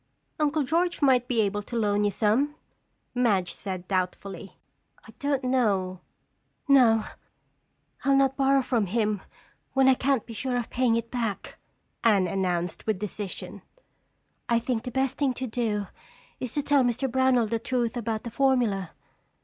[0.39, 2.55] "Uncle George might be able to loan you some,"
[3.13, 4.57] Madge said doubtfully.
[5.07, 5.99] "I don't know—"
[6.67, 7.05] "No,
[8.03, 9.21] I'll not borrow from him
[9.73, 11.59] when I can't be sure of paying it back,"
[12.03, 13.61] Anne announced with decision.
[14.49, 15.85] "I think the best thing to do
[16.39, 17.07] is to tell Mr.
[17.07, 18.93] Brownell the truth about the formula.